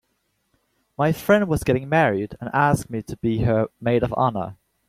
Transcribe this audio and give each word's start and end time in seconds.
My 0.97 1.11
friend 1.11 1.47
was 1.47 1.63
getting 1.63 1.87
married 1.87 2.35
and 2.41 2.49
asked 2.55 2.89
me 2.89 3.03
to 3.03 3.15
be 3.17 3.43
her 3.43 3.67
maid 3.79 4.01
of 4.01 4.11
honor. 4.17 4.57